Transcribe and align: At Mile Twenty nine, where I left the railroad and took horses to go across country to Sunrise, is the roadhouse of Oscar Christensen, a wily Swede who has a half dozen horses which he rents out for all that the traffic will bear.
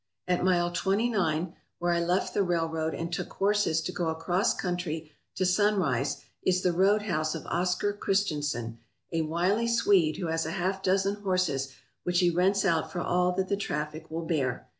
At 0.27 0.43
Mile 0.43 0.71
Twenty 0.71 1.09
nine, 1.09 1.53
where 1.77 1.93
I 1.93 1.99
left 1.99 2.33
the 2.33 2.41
railroad 2.41 2.95
and 2.95 3.13
took 3.13 3.31
horses 3.33 3.81
to 3.81 3.91
go 3.91 4.07
across 4.07 4.51
country 4.51 5.11
to 5.35 5.45
Sunrise, 5.45 6.23
is 6.41 6.63
the 6.63 6.71
roadhouse 6.73 7.35
of 7.35 7.45
Oscar 7.45 7.93
Christensen, 7.93 8.79
a 9.11 9.21
wily 9.21 9.67
Swede 9.67 10.17
who 10.17 10.25
has 10.25 10.43
a 10.47 10.53
half 10.57 10.81
dozen 10.81 11.17
horses 11.21 11.75
which 12.01 12.19
he 12.19 12.31
rents 12.31 12.65
out 12.65 12.91
for 12.91 12.99
all 13.01 13.31
that 13.33 13.47
the 13.47 13.55
traffic 13.55 14.09
will 14.09 14.25
bear. 14.25 14.67